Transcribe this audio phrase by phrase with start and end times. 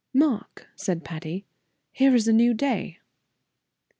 [0.15, 1.45] "Mark," said Patty,
[1.91, 2.97] "here is a new day."